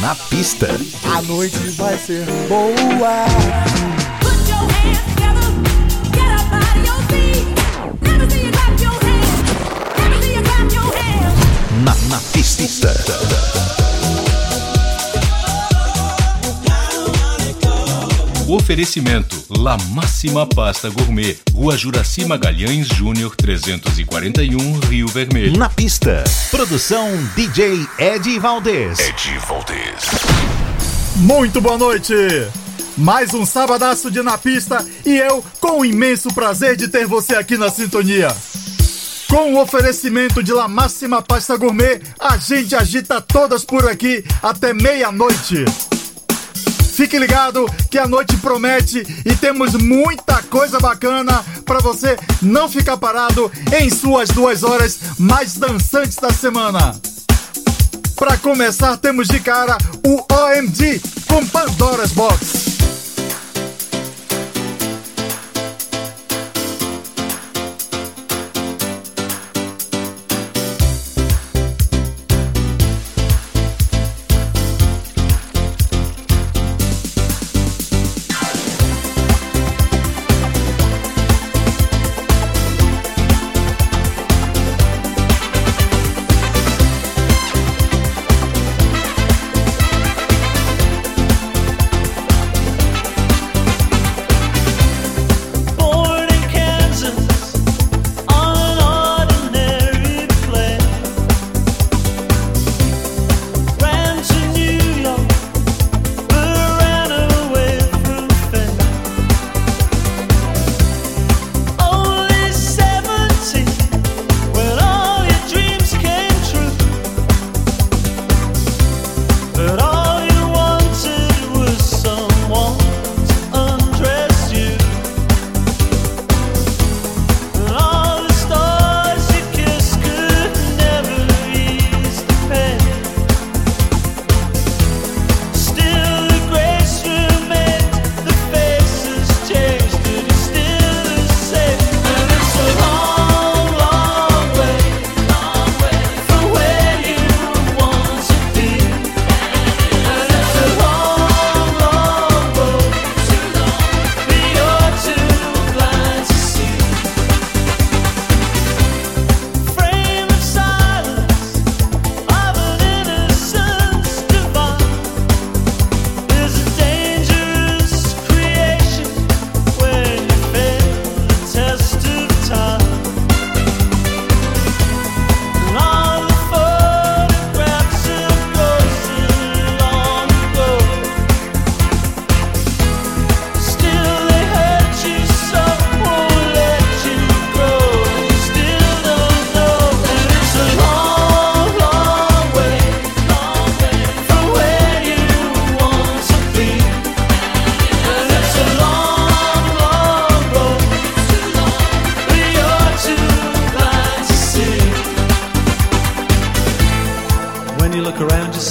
[0.00, 0.66] Na pista.
[1.14, 3.26] A noite vai ser boa.
[11.84, 13.79] Na, na pista.
[18.50, 25.56] Oferecimento La Máxima Pasta Gourmet, Rua Juraci Magalhães Júnior 341, Rio Vermelho.
[25.56, 26.24] Na pista.
[26.50, 28.98] Produção DJ Ed Valdez.
[28.98, 30.04] Ed Valdez.
[31.14, 32.12] Muito boa noite.
[32.98, 37.36] Mais um sabadaço de Na Pista e eu com o imenso prazer de ter você
[37.36, 38.34] aqui na sintonia.
[39.28, 44.74] Com o oferecimento de La Máxima Pasta Gourmet, a gente agita todas por aqui até
[44.74, 45.64] meia-noite.
[47.00, 52.98] Fique ligado que a noite promete e temos muita coisa bacana para você não ficar
[52.98, 56.94] parado em suas duas horas mais dançantes da semana.
[58.14, 62.69] Para começar, temos de cara o OMG com Pandora's Box.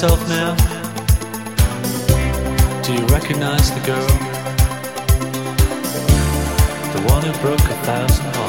[0.01, 0.55] yourself now?
[2.83, 4.07] Do you recognize the girl?
[6.93, 8.48] The one who broke a thousand hearts.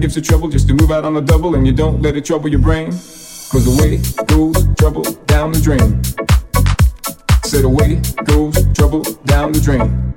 [0.00, 2.24] Gives you trouble just to move out on the double and you don't let it
[2.24, 2.90] trouble your brain.
[2.90, 6.02] Cause away goes trouble down the drain.
[7.44, 10.14] Said away goes trouble down the drain.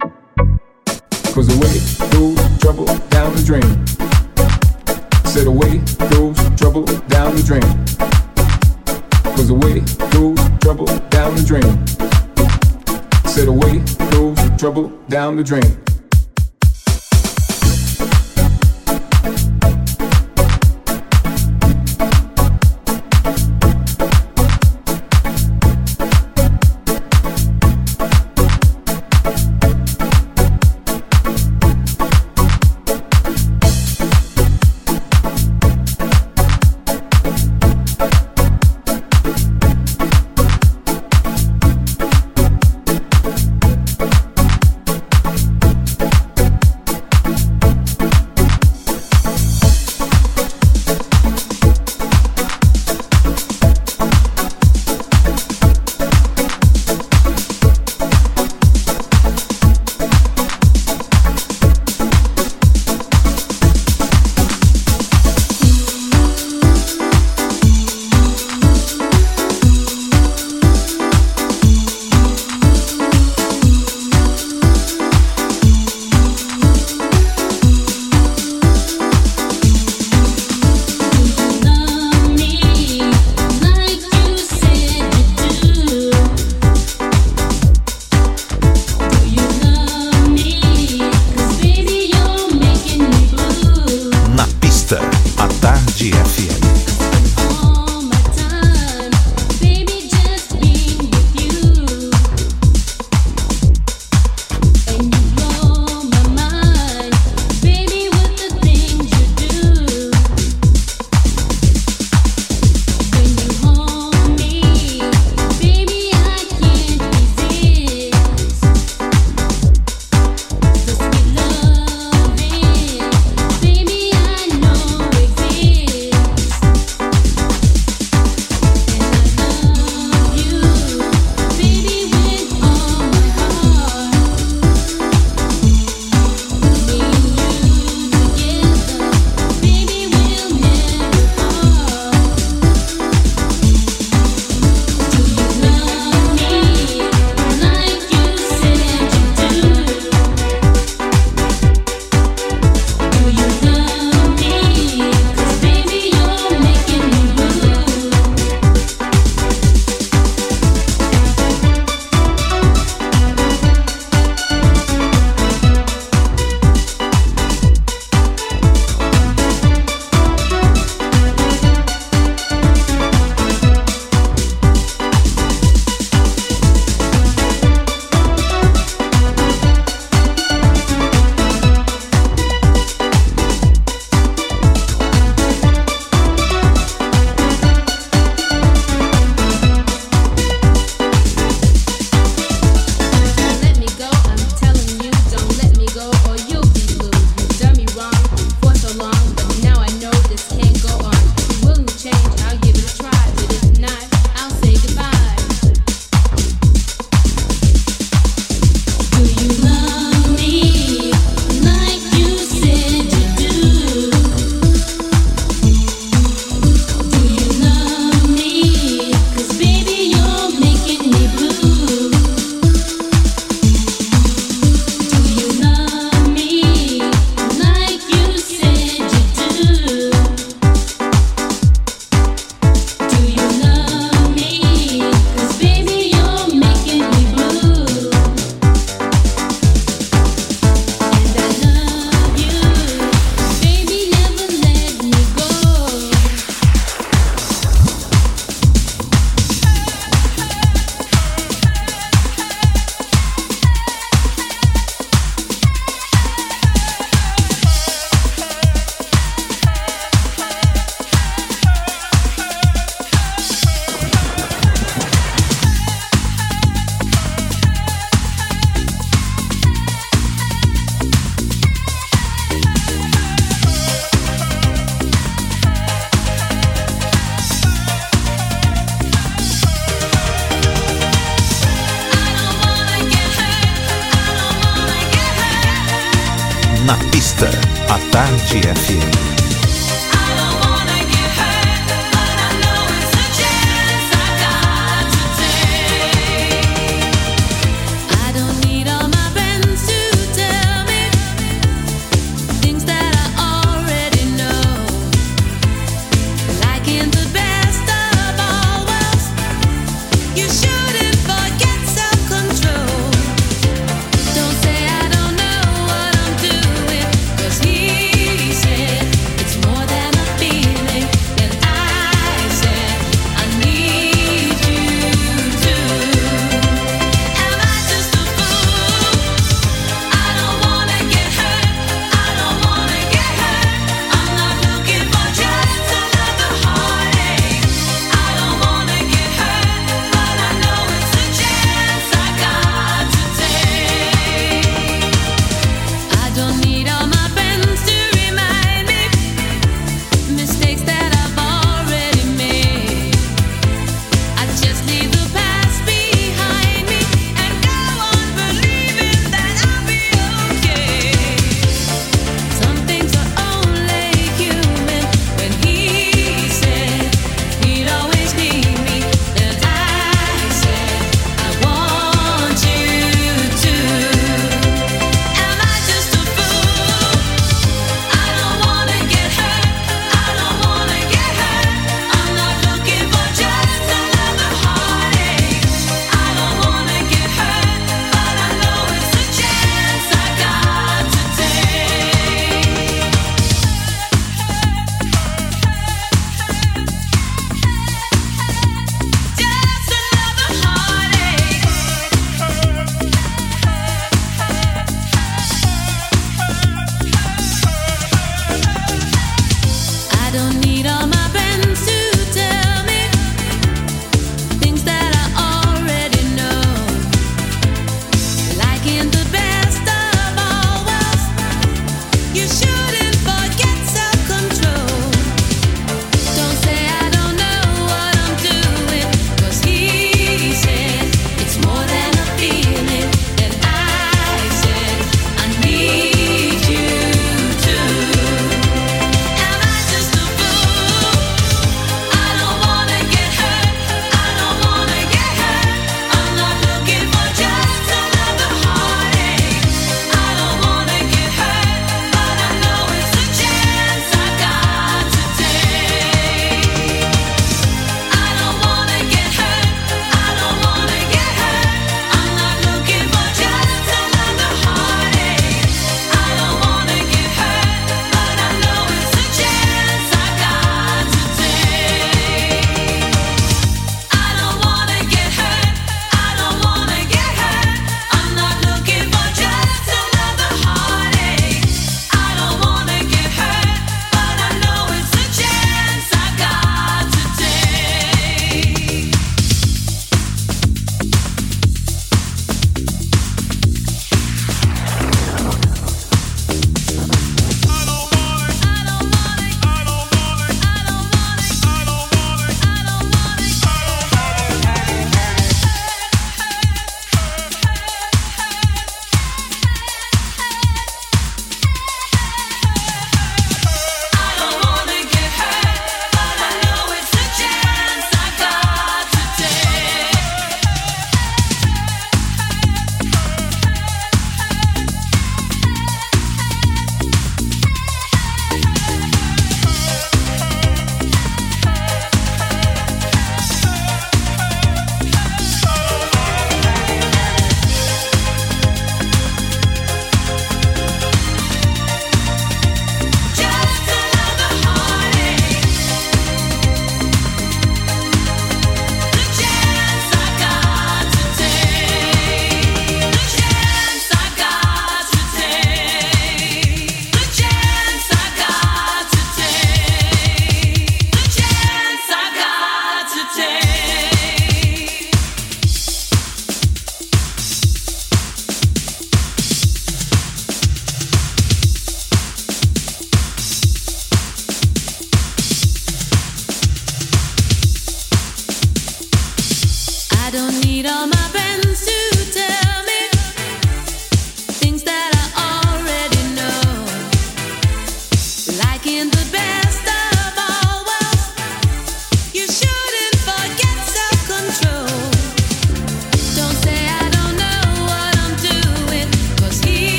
[1.34, 1.78] Cause away
[2.12, 3.86] goes trouble down the drain.
[5.26, 5.78] Said away
[6.10, 8.23] goes trouble down the drain.
[9.36, 9.80] Cause away
[10.12, 11.88] goes trouble down the drain.
[13.26, 13.80] Said away
[14.12, 15.93] goes trouble down the drain.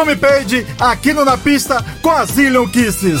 [0.00, 3.20] Tommy Page aqui no Na Pista com a Zillion Kisses.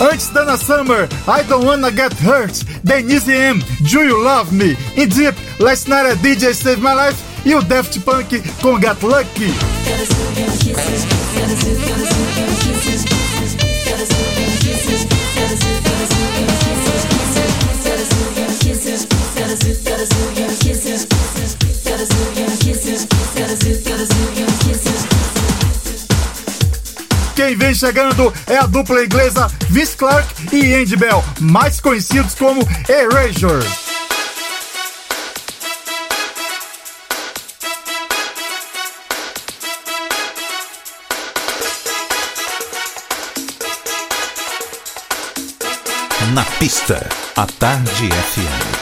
[0.00, 5.08] Antes Dana Summer, I Don't Wanna Get Hurt, Denise M, Do You Love Me, In
[5.08, 9.54] Deep, Last Night a DJ Save My Life e o Daft Punk com Get Lucky.
[27.34, 32.66] Quem vem chegando é a dupla inglesa Miss Clark e Andy Bell, mais conhecidos como
[32.88, 33.66] Erasure.
[46.32, 48.81] Na pista, a Tarde FM.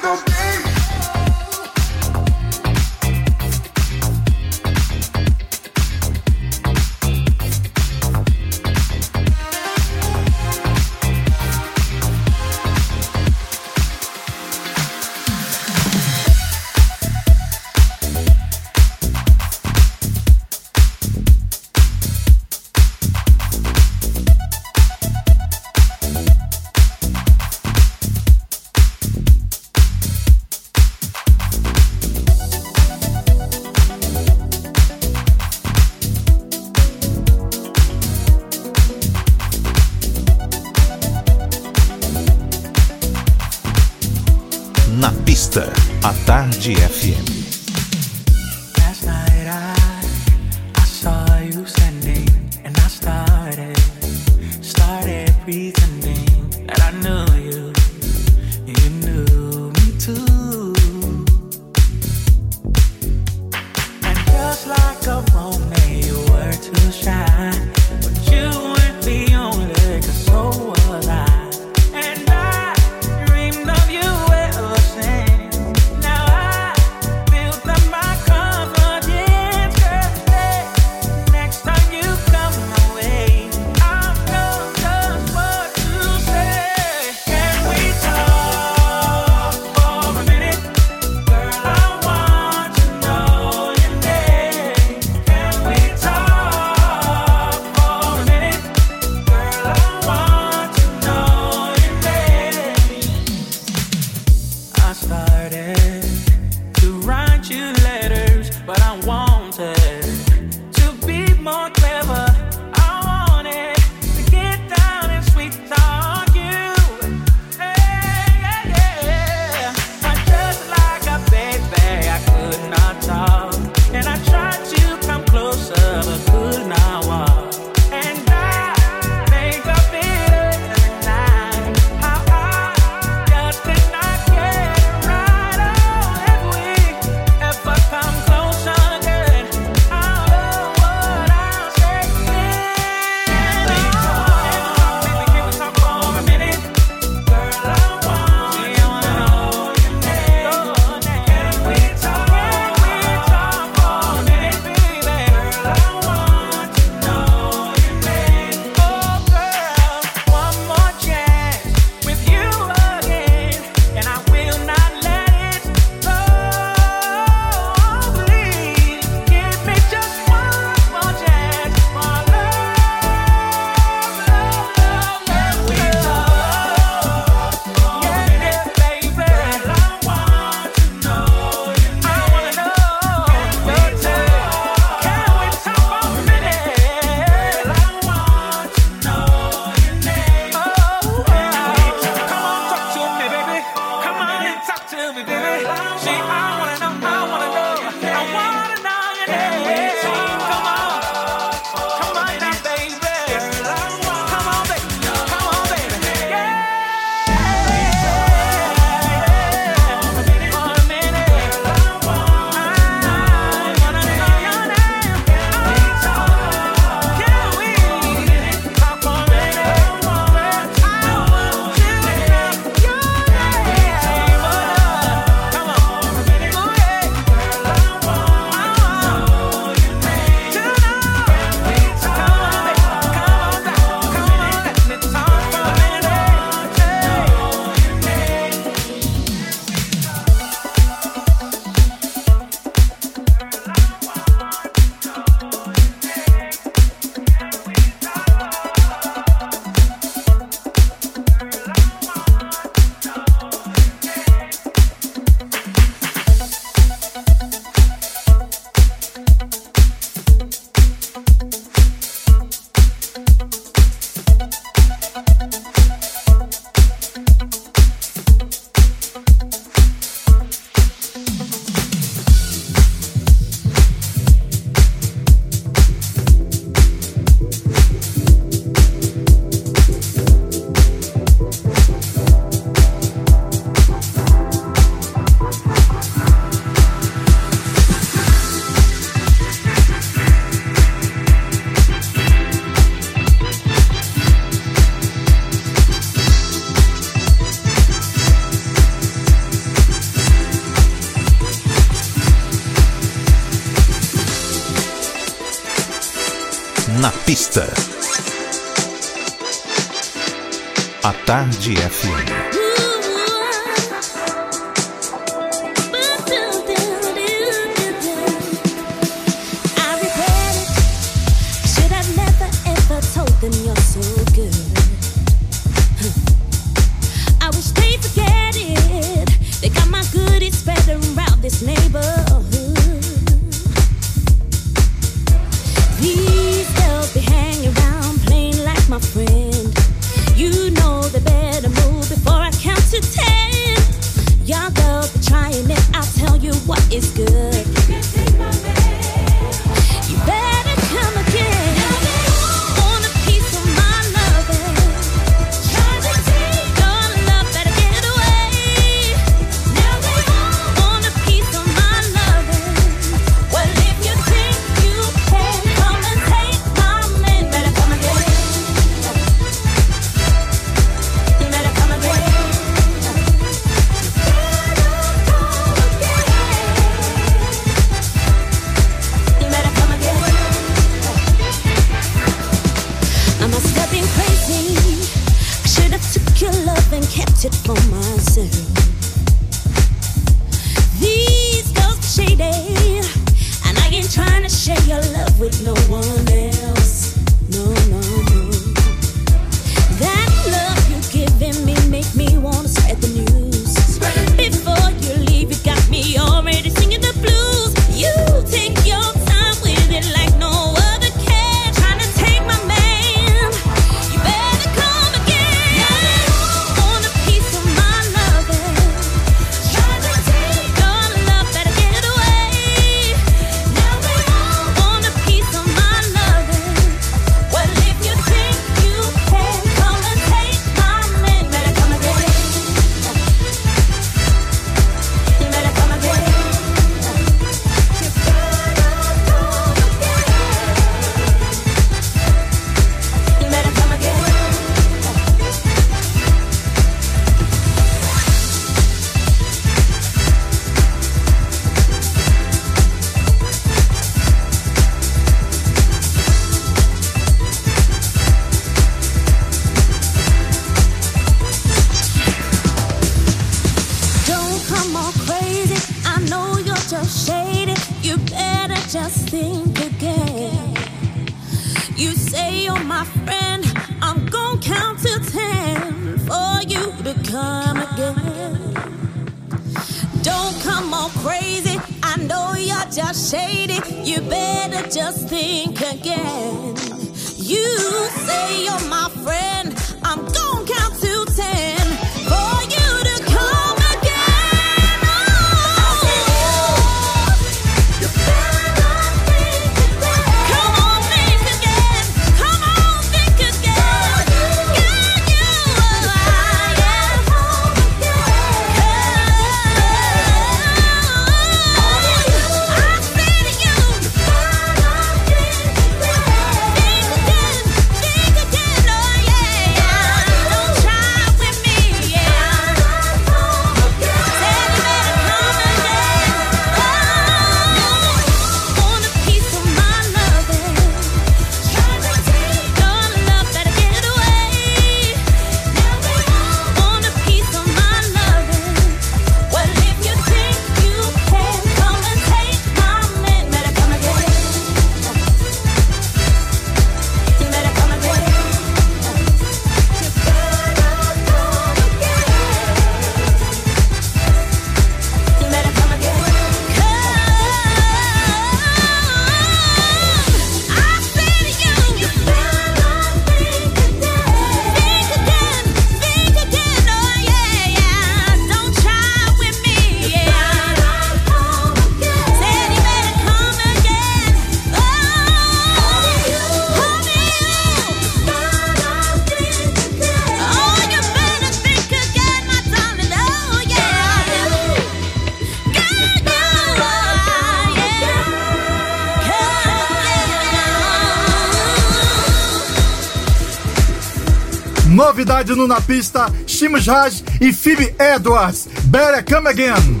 [595.28, 600.00] Novidade no Na Pista, Shimus Raj e Phoebe Edwards, Better Come Again.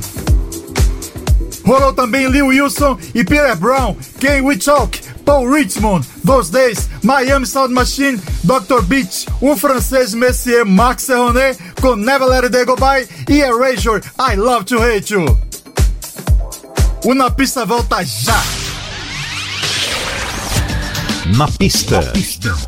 [1.66, 7.44] Rolou também Lee Wilson e Peter Brown, Can We Talk, Paul Richmond, Those Days, Miami
[7.44, 8.80] Sound Machine, Dr.
[8.82, 14.34] Beach, um francês Messier Max Serronet com Never Let It Go By e Erasure, I
[14.34, 15.38] Love To Hate You.
[17.04, 18.42] O Na Pista volta já!
[21.36, 22.00] Na pista.
[22.00, 22.67] Na pista.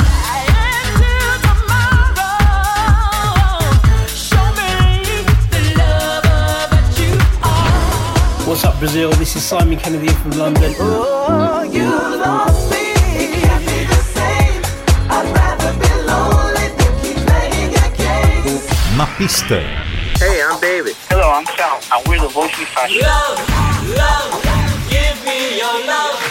[8.61, 9.09] What's up, Brazil?
[9.13, 10.75] This is Simon Kennedy from London.
[10.77, 12.93] Oh, you love me.
[13.41, 14.61] Can't be the same.
[15.09, 18.61] I'd rather be lonely than keep playing your games.
[18.95, 19.61] Na pista.
[20.21, 20.95] Hey, I'm David.
[21.09, 23.01] Hello, I'm Sal, and we're the Voice Fashion.
[23.01, 23.41] Love,
[23.97, 24.29] love,
[24.93, 26.21] give me your love.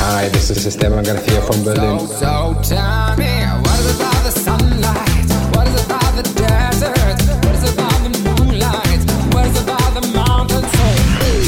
[0.00, 2.00] Hi, this is Esteban Garcia from Berlin.
[2.08, 3.16] So tell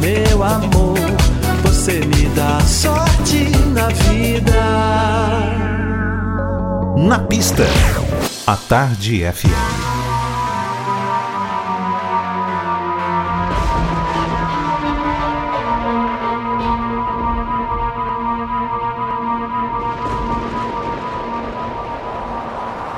[0.00, 0.98] meu amor.
[1.62, 4.62] Você me dá sorte na vida.
[6.96, 7.64] Na pista,
[8.46, 9.86] a Tarde FM.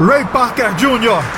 [0.00, 1.37] Ray Parker Jr.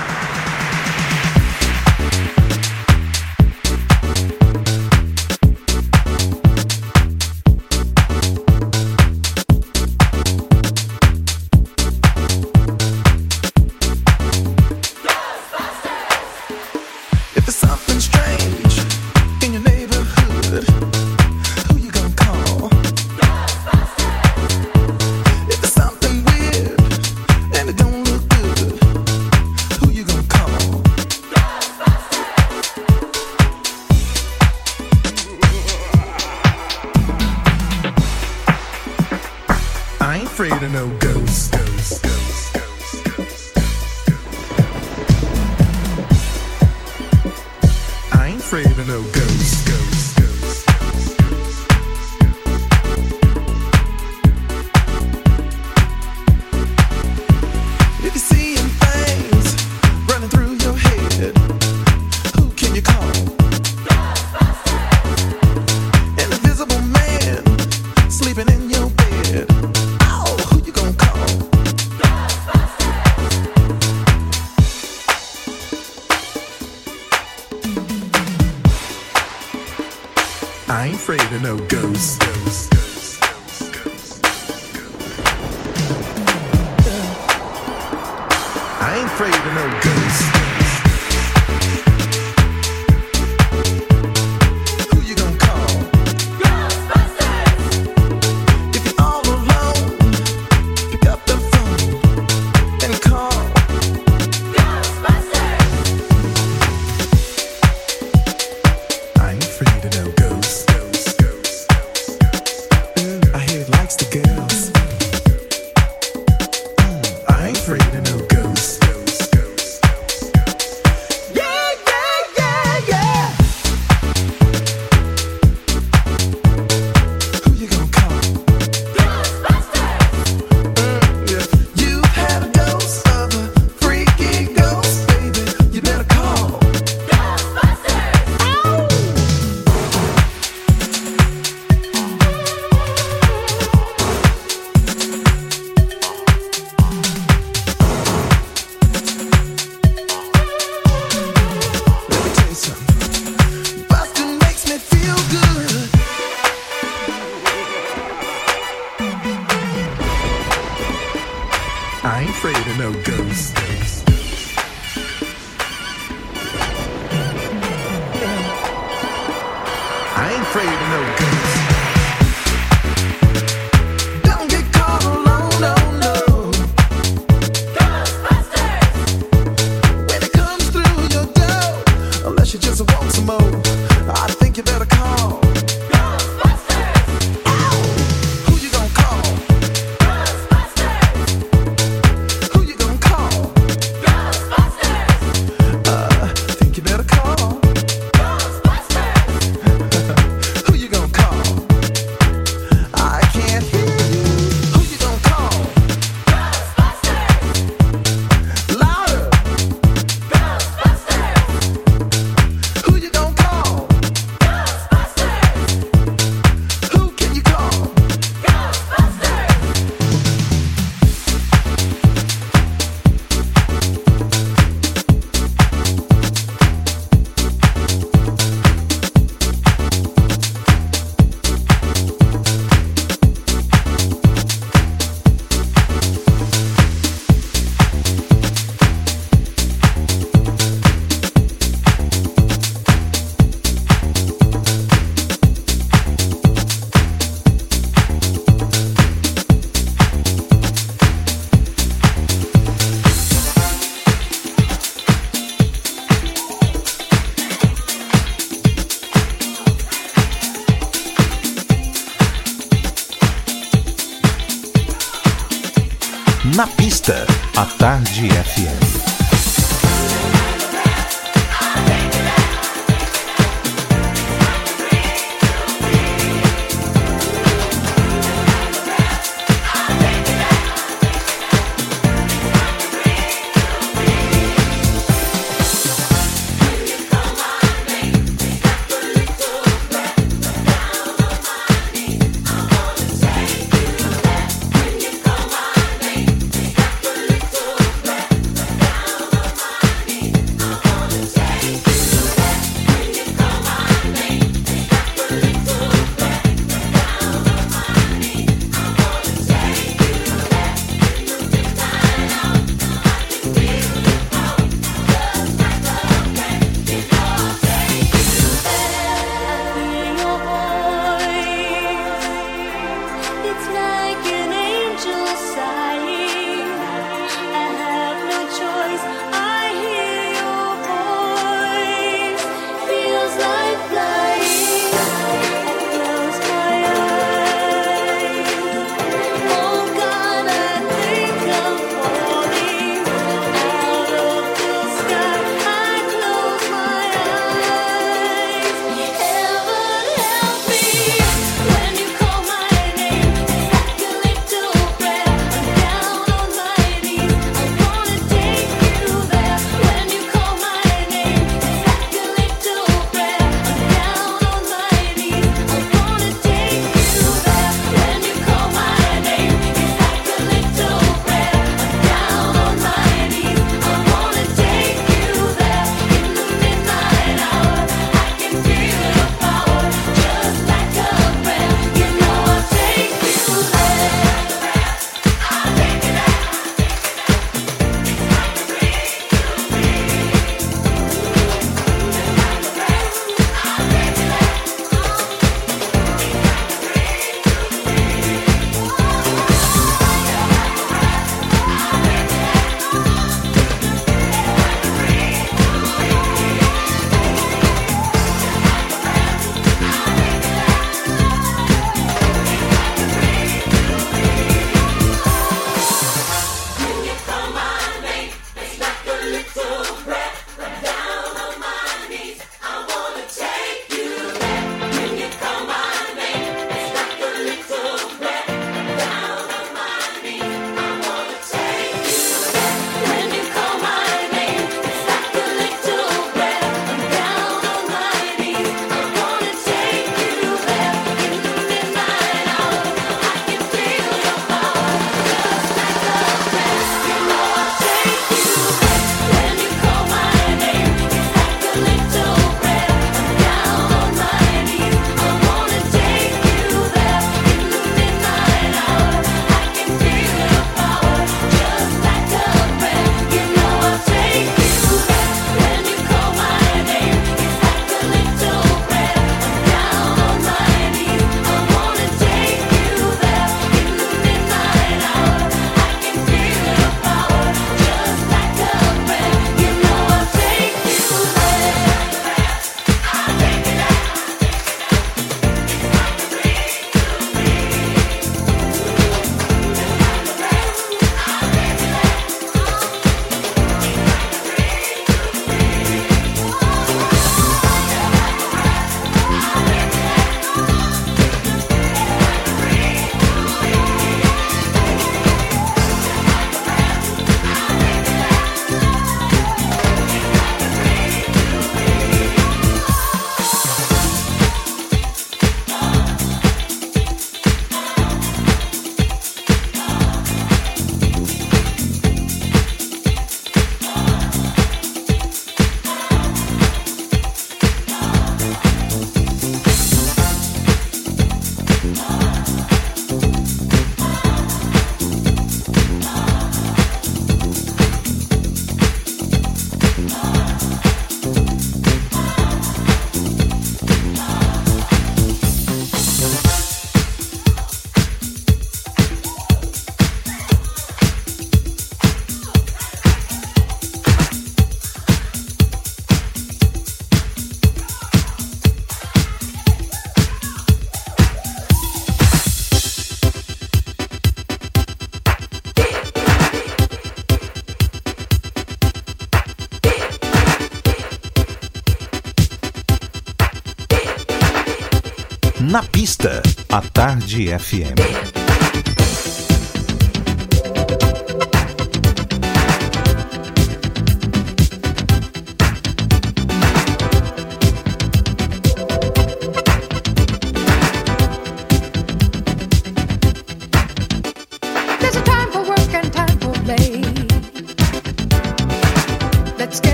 [576.01, 576.41] pista,
[576.71, 578.40] a Tarde FM.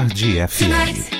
[0.00, 1.19] Tarde FM.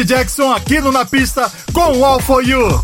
[0.00, 2.82] Janet Jackson aqui no Na Pista com All For You.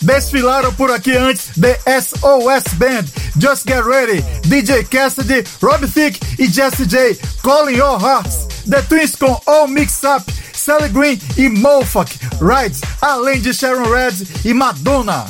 [0.00, 3.04] Desfilaram por aqui antes The SOS Band,
[3.38, 9.16] Just Get Ready, DJ Cassidy, Rob Thicke e Jesse J, Calling Your Hearts, The Twins
[9.16, 14.14] com All Mix Up, Sally Green e Mofak Rides, além de Sharon Red
[14.44, 15.26] e Madonna.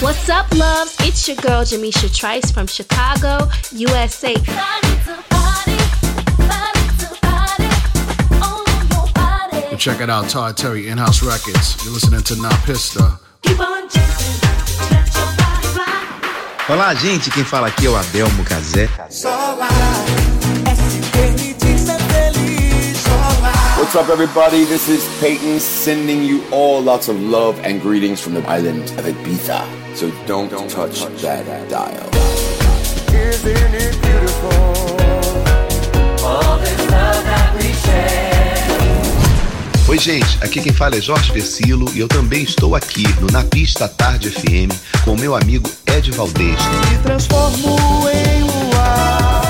[0.00, 0.94] What's up, loves?
[1.00, 4.34] It's your girl Jamisha Trice from Chicago, USA.
[9.76, 11.84] And check it out, Todd Terry, In House Records.
[11.84, 13.20] You're listening to Na Pista.
[16.66, 17.30] Olá, gente.
[17.30, 18.88] Quem fala aqui é o Adelmo Cazé.
[23.76, 24.64] What's up, everybody?
[24.64, 29.04] This is Peyton sending you all lots of love and greetings from the island of
[29.04, 29.62] Ibiza.
[29.94, 32.08] So don't, touch, that dial.
[39.88, 40.36] Oi, gente.
[40.42, 44.30] Aqui quem fala é Jorge Versilo e eu também estou aqui no Na Pista Tarde
[44.30, 46.58] FM com o meu amigo Ed Valdez.
[46.90, 47.78] Me transformo
[48.10, 49.42] em luar.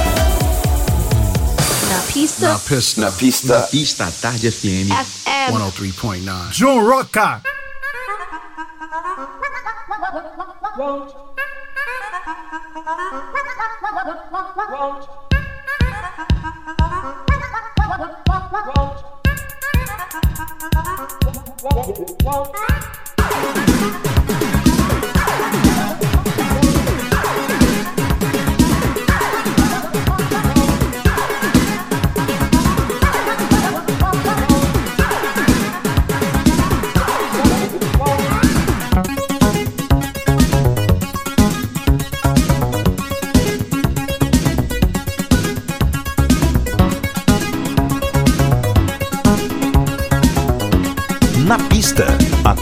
[1.91, 2.49] Na pista.
[2.49, 3.01] Na Pista.
[3.01, 3.59] Na Pista.
[3.61, 4.93] Na Pista Tarde FM.
[4.93, 5.53] FM.
[5.53, 6.51] 103.9.
[6.51, 7.41] John Rocca.
[24.05, 24.16] Na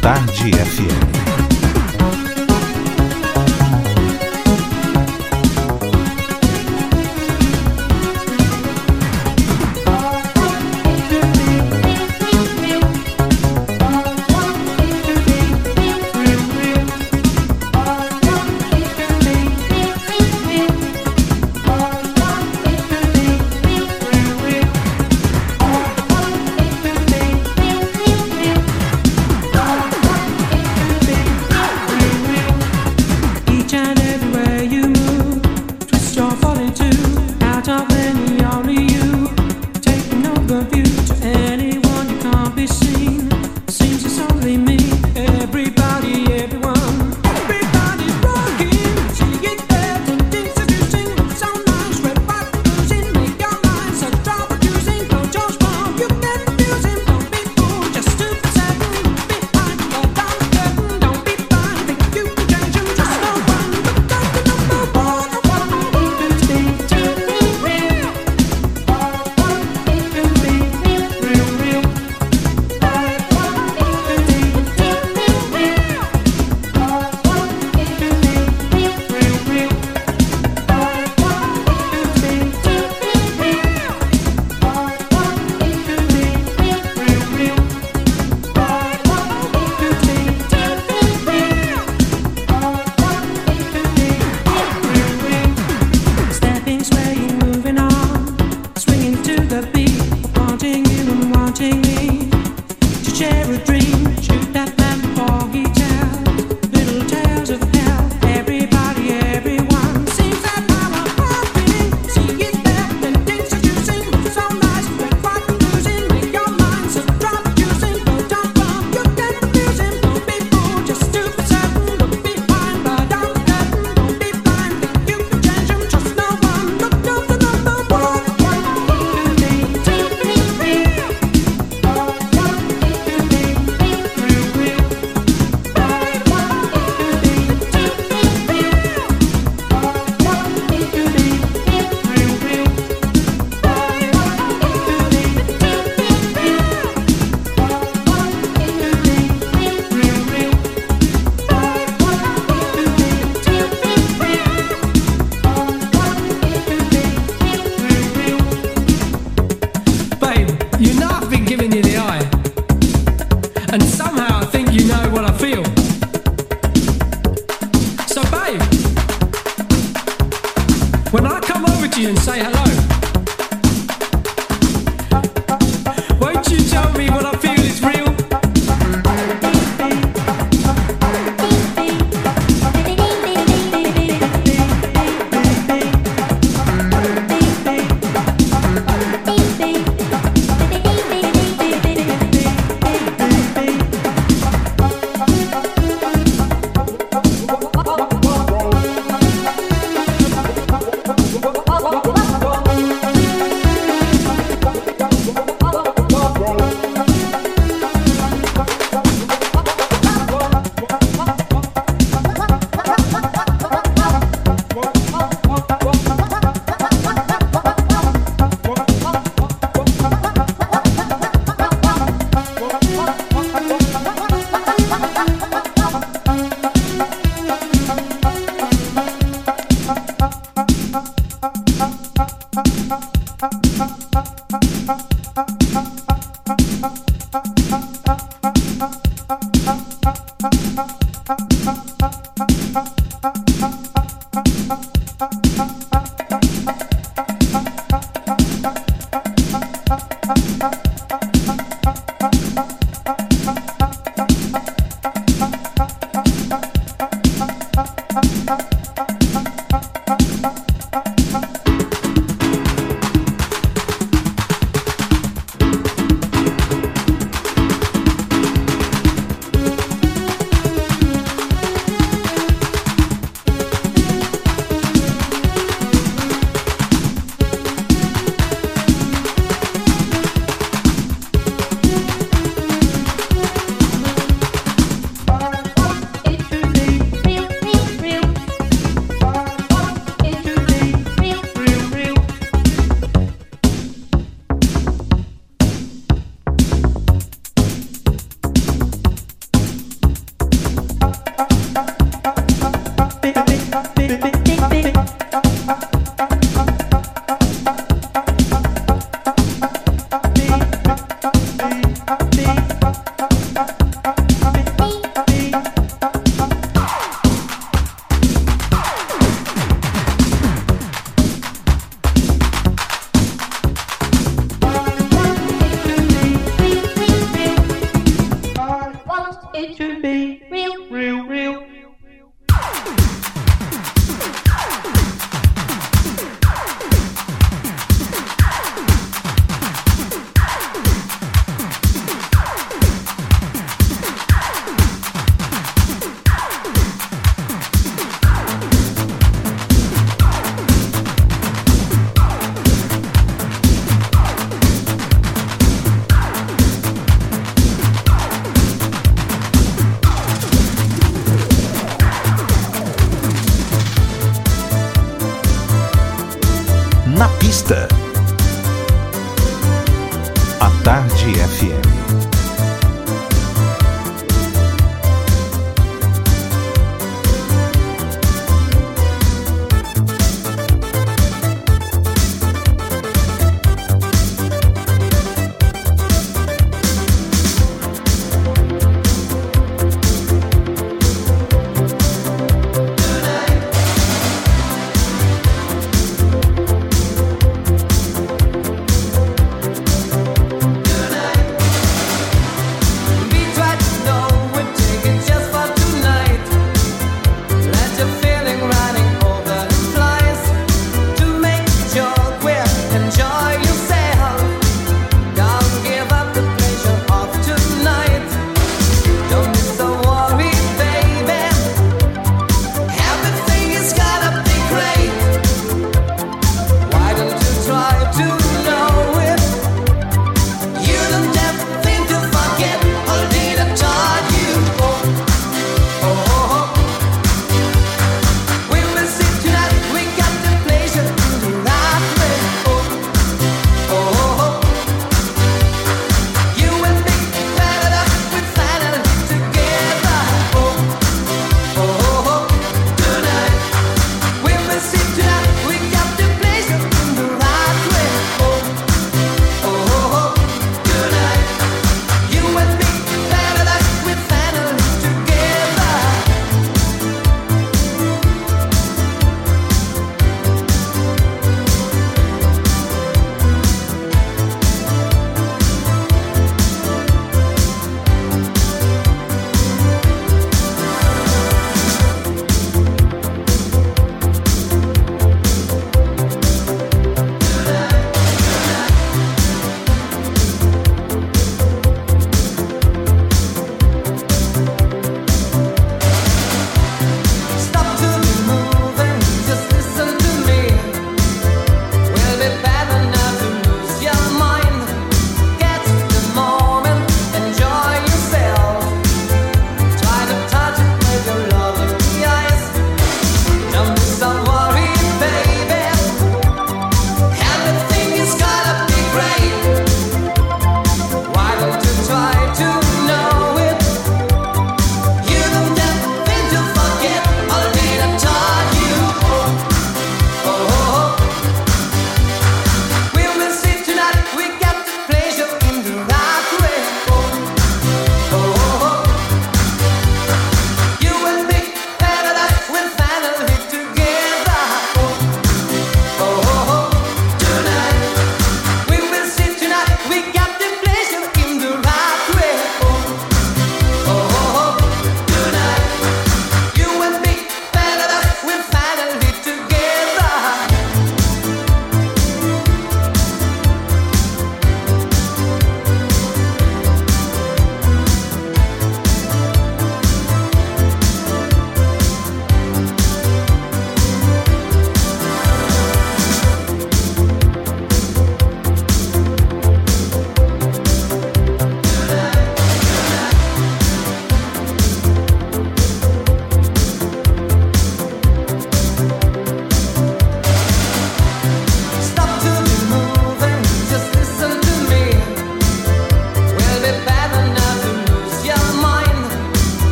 [0.00, 1.09] Tarde FM.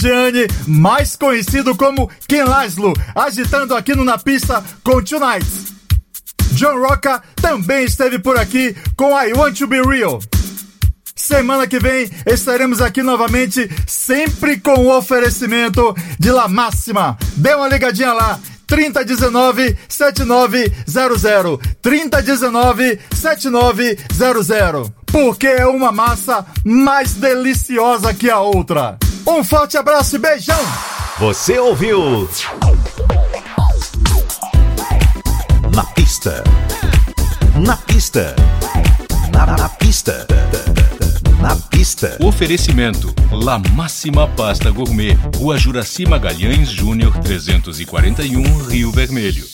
[0.00, 5.46] Gianni, mais conhecido como Ken Laszlo, agitando aqui no Na Pista com Tonight.
[6.52, 10.18] John Rocca também esteve por aqui com I Want to Be Real.
[11.14, 17.18] Semana que vem estaremos aqui novamente, sempre com o oferecimento de La Máxima.
[17.36, 18.40] Dê uma ligadinha lá.
[18.66, 28.96] 3019 7900 3019 7900 Porque é uma massa mais deliciosa que a outra.
[29.30, 30.58] Um forte abraço e beijão!
[31.20, 32.28] Você ouviu?
[35.72, 36.42] Na pista.
[37.54, 38.34] Na pista.
[39.32, 40.26] Na, na pista.
[41.40, 42.16] Na pista.
[42.20, 49.49] Oferecimento: La Máxima Pasta Gourmet, Rua Juraci Magalhães Júnior 341, Rio Vermelho.